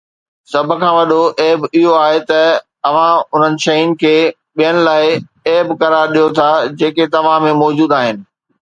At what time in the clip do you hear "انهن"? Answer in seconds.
3.33-3.53